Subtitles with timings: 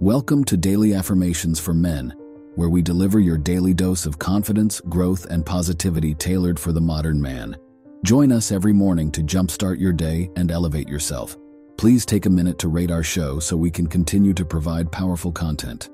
[0.00, 2.14] Welcome to Daily Affirmations for Men,
[2.54, 7.20] where we deliver your daily dose of confidence, growth, and positivity tailored for the modern
[7.20, 7.56] man.
[8.04, 11.36] Join us every morning to jumpstart your day and elevate yourself.
[11.78, 15.32] Please take a minute to rate our show so we can continue to provide powerful
[15.32, 15.90] content.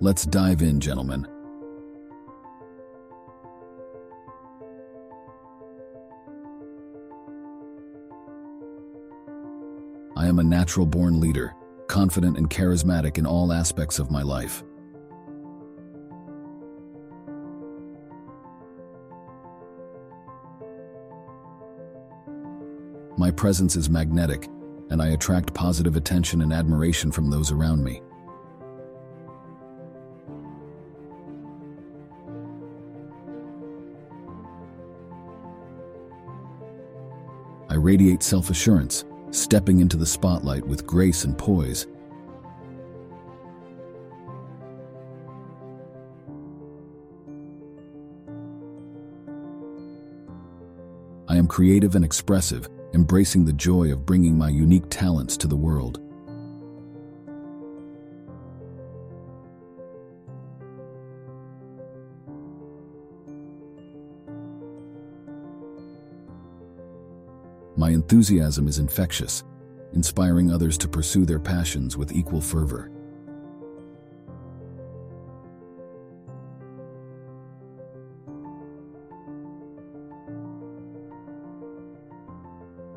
[0.00, 1.26] Let's dive in, gentlemen.
[10.16, 11.54] I am a natural born leader
[11.90, 14.62] confident and charismatic in all aspects of my life.
[23.18, 24.46] My presence is magnetic,
[24.90, 28.00] and I attract positive attention and admiration from those around me.
[37.68, 41.86] I radiate self assurance stepping into the spotlight with grace and poise.
[51.28, 55.56] I am creative and expressive, embracing the joy of bringing my unique talents to the
[55.56, 56.00] world.
[67.80, 69.42] My enthusiasm is infectious,
[69.94, 72.90] inspiring others to pursue their passions with equal fervor.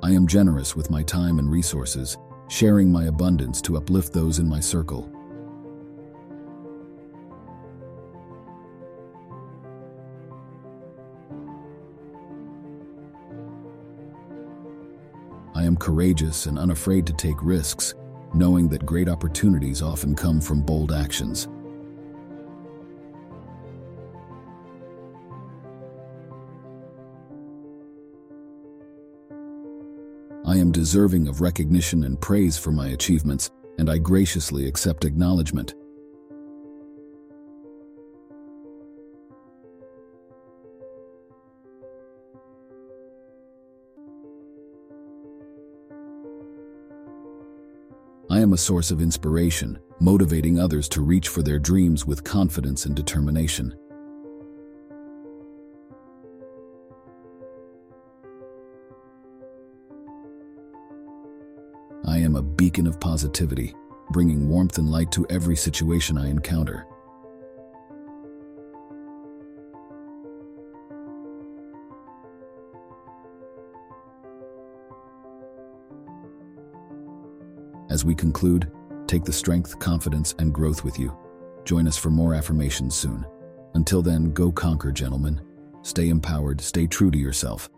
[0.03, 2.17] I am generous with my time and resources,
[2.49, 5.09] sharing my abundance to uplift those in my circle.
[15.63, 17.93] I am courageous and unafraid to take risks,
[18.33, 21.47] knowing that great opportunities often come from bold actions.
[30.45, 35.75] I am deserving of recognition and praise for my achievements, and I graciously accept acknowledgement.
[48.33, 52.87] I am a source of inspiration, motivating others to reach for their dreams with confidence
[52.87, 53.75] and determination.
[62.07, 63.75] I am a beacon of positivity,
[64.09, 66.87] bringing warmth and light to every situation I encounter.
[77.93, 78.71] As we conclude,
[79.05, 81.15] take the strength, confidence, and growth with you.
[81.63, 83.23] Join us for more affirmations soon.
[83.75, 85.39] Until then, go conquer, gentlemen.
[85.83, 87.69] Stay empowered, stay true to yourself,